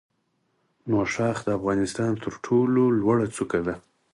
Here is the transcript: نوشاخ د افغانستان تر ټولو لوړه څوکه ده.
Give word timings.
نوشاخ 0.89 1.37
د 1.43 1.49
افغانستان 1.59 2.11
تر 2.23 2.33
ټولو 2.45 2.83
لوړه 2.99 3.25
څوکه 3.35 3.59
ده. 3.67 3.75